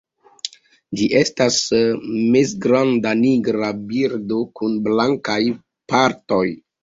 [0.99, 1.57] Ĝi estas
[2.35, 5.39] mezgranda nigra birdo kun blankaj
[5.93, 6.43] partoj.